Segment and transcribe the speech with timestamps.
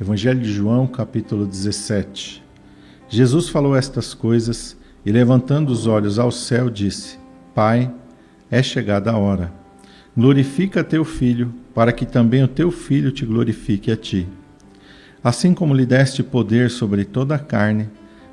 [0.00, 2.42] Evangelho de João, capítulo 17.
[3.06, 4.74] Jesus falou estas coisas
[5.04, 7.18] e, levantando os olhos ao céu, disse:
[7.54, 7.92] Pai,
[8.50, 9.52] é chegada a hora.
[10.16, 14.26] Glorifica teu filho, para que também o teu filho te glorifique a ti.
[15.22, 17.90] Assim como lhe deste poder sobre toda a carne,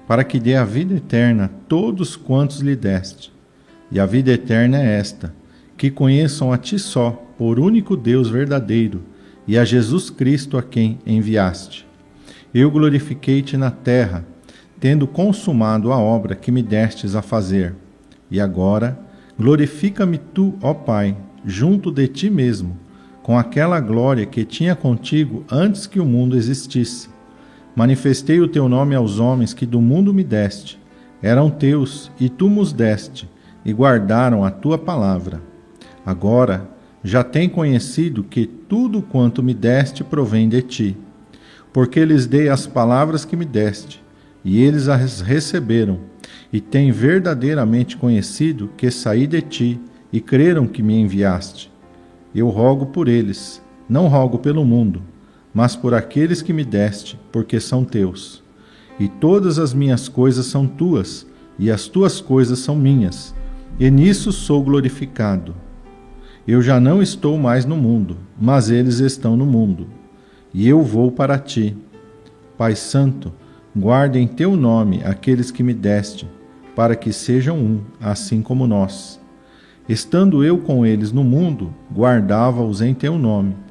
[0.07, 3.29] para que dê a vida eterna a todos quantos lhe deste.
[3.91, 5.36] E a vida eterna é esta:
[5.76, 9.04] que conheçam a ti só, por único Deus verdadeiro,
[9.47, 11.87] e a Jesus Cristo a quem enviaste.
[12.53, 14.25] Eu glorifiquei-te na terra,
[14.79, 17.73] tendo consumado a obra que me destes a fazer.
[18.29, 18.99] E agora,
[19.39, 21.15] glorifica-me tu, ó Pai,
[21.45, 22.77] junto de ti mesmo,
[23.23, 27.09] com aquela glória que tinha contigo antes que o mundo existisse.
[27.75, 30.79] Manifestei o teu nome aos homens que do mundo me deste.
[31.21, 33.29] Eram teus, e tu nos deste,
[33.63, 35.41] e guardaram a tua palavra.
[36.05, 36.77] Agora
[37.07, 40.98] já têm conhecido que tudo quanto me deste provém de ti,
[41.71, 44.04] porque lhes dei as palavras que me deste,
[44.43, 45.99] e eles as receberam,
[46.51, 49.79] e têm verdadeiramente conhecido que saí de ti,
[50.12, 51.71] e creram que me enviaste.
[52.35, 55.01] Eu rogo por eles, não rogo pelo mundo,
[55.54, 58.43] mas por aqueles que me deste, porque são teus.
[58.99, 61.26] E todas as minhas coisas são tuas,
[61.57, 63.34] e as tuas coisas são minhas,
[63.79, 65.56] e nisso sou glorificado.
[66.47, 69.88] Eu já não estou mais no mundo, mas eles estão no mundo,
[70.53, 71.75] e eu vou para ti.
[72.57, 73.34] Pai Santo,
[73.75, 76.28] guarde em teu nome aqueles que me deste,
[76.75, 79.19] para que sejam um, assim como nós.
[79.89, 83.67] Estando eu com eles no mundo, guardava-os em teu nome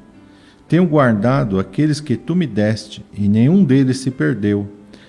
[0.67, 4.67] tenho guardado aqueles que tu me deste, e nenhum deles se perdeu,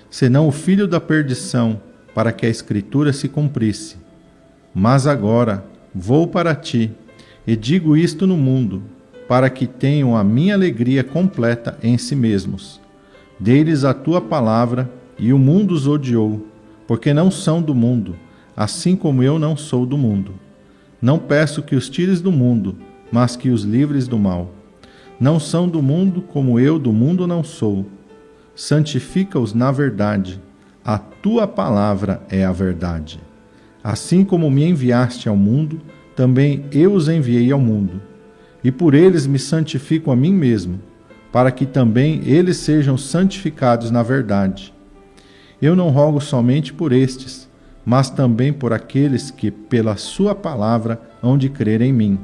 [0.09, 1.81] senão o filho da perdição,
[2.15, 3.97] para que a Escritura se cumprisse.
[4.73, 6.91] Mas agora vou para ti,
[7.49, 8.83] e digo isto no mundo,
[9.27, 12.79] para que tenham a minha alegria completa em si mesmos.
[13.39, 14.87] Deles a tua palavra,
[15.17, 16.45] e o mundo os odiou,
[16.85, 18.15] porque não são do mundo,
[18.55, 20.33] assim como eu não sou do mundo.
[21.01, 22.77] Não peço que os tires do mundo,
[23.11, 24.53] mas que os livres do mal.
[25.19, 27.87] Não são do mundo, como eu do mundo não sou.
[28.55, 30.39] Santifica-os na verdade.
[30.85, 33.19] A tua palavra é a verdade.
[33.83, 35.81] Assim como me enviaste ao mundo,
[36.19, 38.01] também eu os enviei ao mundo.
[38.61, 40.77] E por eles me santifico a mim mesmo,
[41.31, 44.73] para que também eles sejam santificados na verdade.
[45.61, 47.47] Eu não rogo somente por estes,
[47.85, 52.19] mas também por aqueles que, pela Sua palavra, hão de crer em mim,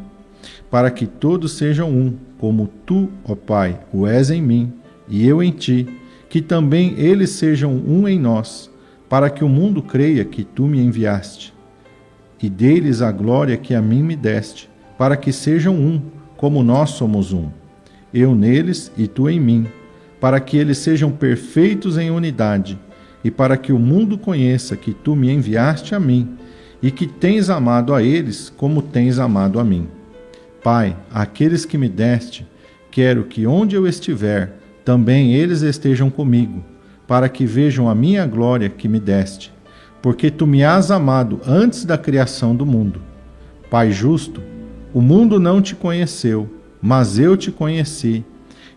[0.69, 4.73] para que todos sejam um, como tu, ó Pai, o és em mim
[5.07, 5.87] e eu em ti,
[6.27, 8.69] que também eles sejam um em nós,
[9.07, 11.54] para que o mundo creia que tu me enviaste.
[12.41, 16.01] E deles a glória que a mim me deste, para que sejam um,
[16.37, 17.49] como nós somos um.
[18.13, 19.67] Eu neles e tu em mim,
[20.19, 22.79] para que eles sejam perfeitos em unidade,
[23.23, 26.37] e para que o mundo conheça que tu me enviaste a mim,
[26.81, 29.87] e que tens amado a eles como tens amado a mim.
[30.63, 32.45] Pai, aqueles que me deste,
[32.91, 34.53] quero que onde eu estiver,
[34.83, 36.63] também eles estejam comigo,
[37.07, 39.51] para que vejam a minha glória que me deste,
[40.05, 43.01] porque tu me has amado antes da criação do mundo.
[43.71, 44.39] Pai justo,
[44.93, 46.47] o mundo não te conheceu,
[46.79, 48.23] mas eu te conheci,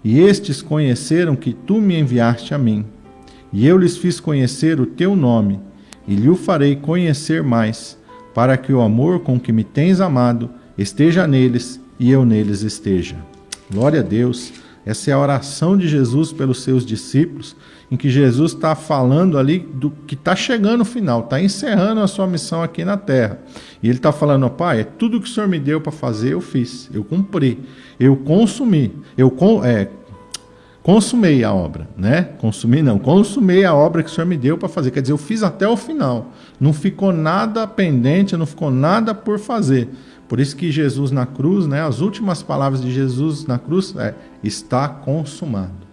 [0.03, 2.87] e estes conheceram que tu me enviaste a mim.
[3.53, 5.61] E eu lhes fiz conhecer o teu nome,
[6.07, 7.99] e lhe o farei conhecer mais,
[8.33, 13.17] para que o amor com que me tens amado esteja neles e eu neles esteja.
[13.71, 14.51] Glória a Deus.
[14.89, 17.55] Essa é a oração de Jesus pelos seus discípulos,
[17.91, 22.07] em que Jesus está falando ali do que está chegando no final, está encerrando a
[22.07, 23.39] sua missão aqui na terra.
[23.83, 26.41] E ele está falando, Pai, é tudo que o Senhor me deu para fazer, eu
[26.41, 27.61] fiz, eu cumpri,
[28.01, 29.31] eu consumi, eu
[29.63, 29.89] é,
[30.83, 32.23] consumei a obra, né?
[32.39, 34.91] Consumi não, consumei a obra que o Senhor me deu para fazer.
[34.91, 36.33] Quer dizer, eu fiz até o final.
[36.59, 39.91] Não ficou nada pendente, não ficou nada por fazer.
[40.29, 44.15] Por isso que Jesus na cruz, né, as últimas palavras de Jesus na cruz é
[44.45, 45.89] está consumado.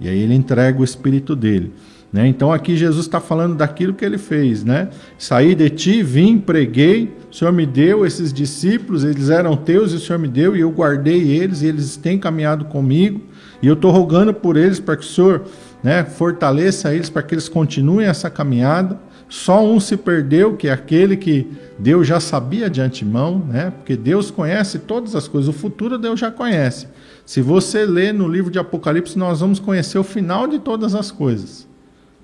[0.00, 1.72] E aí ele entrega o espírito dele.
[2.12, 2.28] Né?
[2.28, 4.62] Então aqui Jesus está falando daquilo que ele fez.
[4.62, 4.88] Né?
[5.18, 9.96] Saí de ti, vim, preguei, o Senhor me deu esses discípulos, eles eram teus e
[9.96, 13.20] o Senhor me deu, e eu guardei eles, e eles têm caminhado comigo.
[13.60, 15.42] E eu estou rogando por eles para que o Senhor
[15.84, 18.98] né, fortaleça eles, para que eles continuem essa caminhada.
[19.28, 21.46] Só um se perdeu, que é aquele que
[21.78, 23.70] Deus já sabia de antemão, né?
[23.70, 26.88] Porque Deus conhece todas as coisas, o futuro Deus já conhece.
[27.26, 31.10] Se você ler no livro de Apocalipse, nós vamos conhecer o final de todas as
[31.10, 31.68] coisas.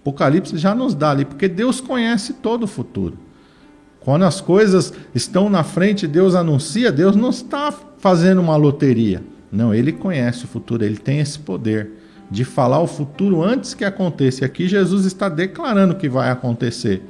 [0.01, 3.19] Apocalipse já nos dá ali, porque Deus conhece todo o futuro.
[4.01, 9.23] Quando as coisas estão na frente, Deus anuncia, Deus não está fazendo uma loteria.
[9.53, 12.00] Não, ele conhece o futuro, ele tem esse poder
[12.31, 14.43] de falar o futuro antes que aconteça.
[14.43, 17.03] E aqui Jesus está declarando que vai acontecer.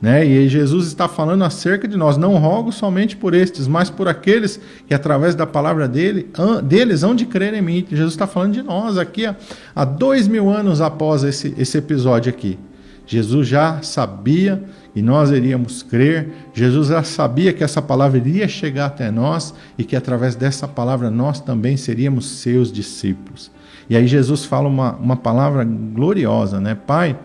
[0.00, 0.26] Né?
[0.26, 2.16] E Jesus está falando acerca de nós.
[2.16, 6.28] Não rogo somente por estes, mas por aqueles que, através da palavra dele,
[6.64, 7.86] deles, hão de crer em mim.
[7.88, 9.24] Jesus está falando de nós aqui
[9.74, 12.58] há dois mil anos após esse, esse episódio aqui.
[13.06, 14.64] Jesus já sabia
[14.94, 16.32] e nós iríamos crer.
[16.52, 21.10] Jesus já sabia que essa palavra iria chegar até nós e que através dessa palavra
[21.10, 23.50] nós também seríamos seus discípulos.
[23.88, 26.74] E aí Jesus fala uma, uma palavra gloriosa, né?
[26.74, 27.16] Pai,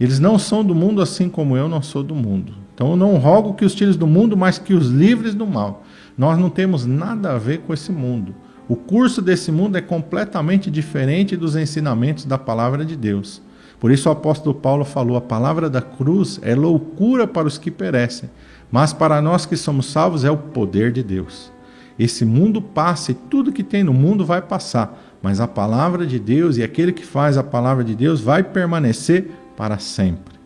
[0.00, 2.54] eles não são do mundo assim como eu não sou do mundo.
[2.74, 5.84] Então eu não rogo que os tires do mundo, mas que os livres do mal.
[6.18, 8.34] Nós não temos nada a ver com esse mundo.
[8.66, 13.42] O curso desse mundo é completamente diferente dos ensinamentos da palavra de Deus.
[13.80, 17.70] Por isso o apóstolo Paulo falou: a palavra da cruz é loucura para os que
[17.70, 18.30] perecem,
[18.70, 21.50] mas para nós que somos salvos é o poder de Deus.
[21.98, 26.18] Esse mundo passa e tudo que tem no mundo vai passar, mas a palavra de
[26.18, 30.38] Deus e aquele que faz a palavra de Deus vai permanecer para sempre.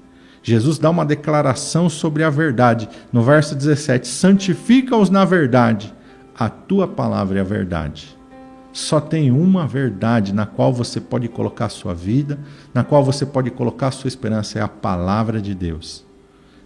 [0.43, 2.89] Jesus dá uma declaração sobre a verdade.
[3.13, 5.93] No verso 17: Santifica-os na verdade,
[6.39, 8.14] a tua palavra é a verdade.
[8.75, 12.41] Só tem uma verdade na qual você pode colocar sua vida,
[12.75, 16.05] na qual você pode colocar sua esperança, é a palavra de Deus.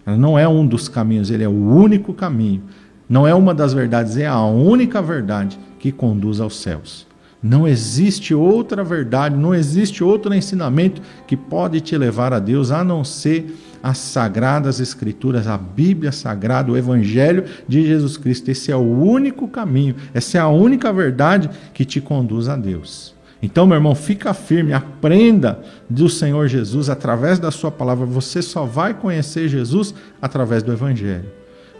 [0.06, 2.62] Ela não é um dos caminhos, ele é o único caminho.
[3.06, 7.06] Não é uma das verdades, é a única verdade que conduz aos céus.
[7.43, 12.82] Não existe outra verdade, não existe outro ensinamento que pode te levar a Deus a
[12.82, 18.51] não ser as sagradas escrituras, a Bíblia sagrada, o evangelho de Jesus Cristo.
[18.51, 23.15] Esse é o único caminho, essa é a única verdade que te conduz a Deus.
[23.41, 28.05] Então, meu irmão, fica firme, aprenda do Senhor Jesus através da sua palavra.
[28.05, 31.31] Você só vai conhecer Jesus através do evangelho.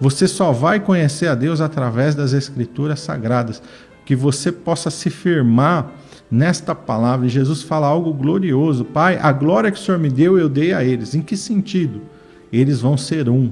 [0.01, 3.61] Você só vai conhecer a Deus através das escrituras sagradas
[4.07, 5.93] que você possa se firmar
[6.31, 7.27] nesta palavra.
[7.27, 8.85] E Jesus fala algo glorioso.
[8.85, 11.15] Pai, a glória que o Senhor me deu, eu dei a eles.
[11.15, 12.03] Em que sentido?
[12.53, 13.51] Eles vão ser um.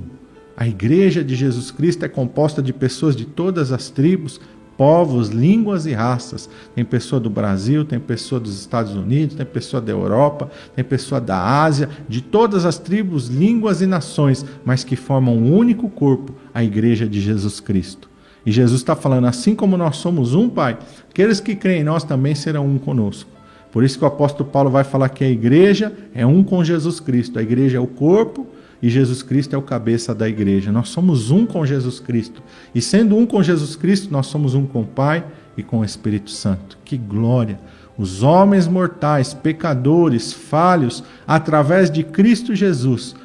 [0.56, 4.40] A igreja de Jesus Cristo é composta de pessoas de todas as tribos,
[4.76, 6.48] povos, línguas e raças.
[6.74, 11.20] Tem pessoa do Brasil, tem pessoa dos Estados Unidos, tem pessoa da Europa, tem pessoa
[11.20, 16.34] da Ásia, de todas as tribos, línguas e nações, mas que formam um único corpo,
[16.54, 18.08] a igreja de Jesus Cristo.
[18.46, 20.78] E Jesus está falando, assim como nós somos um, Pai,
[21.10, 23.28] aqueles que creem em nós também serão um conosco.
[23.72, 27.00] Por isso que o apóstolo Paulo vai falar que a igreja é um com Jesus
[27.00, 27.38] Cristo.
[27.38, 28.46] A igreja é o corpo
[28.80, 30.70] e Jesus Cristo é o cabeça da igreja.
[30.70, 32.40] Nós somos um com Jesus Cristo.
[32.74, 35.24] E sendo um com Jesus Cristo, nós somos um com o Pai
[35.56, 36.78] e com o Espírito Santo.
[36.84, 37.58] Que glória!
[37.98, 43.16] Os homens mortais, pecadores, falhos, através de Cristo Jesus,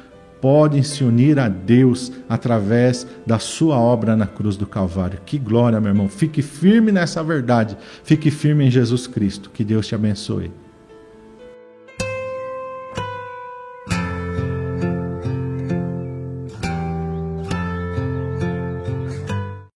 [0.42, 5.20] podem se unir a Deus através da sua obra na cruz do Calvário.
[5.24, 6.08] Que glória, meu irmão.
[6.08, 7.78] Fique firme nessa verdade.
[8.02, 9.50] Fique firme em Jesus Cristo.
[9.50, 10.50] Que Deus te abençoe.